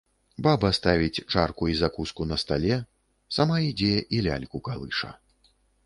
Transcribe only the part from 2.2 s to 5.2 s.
на стале, сама ідзе і ляльку калыша.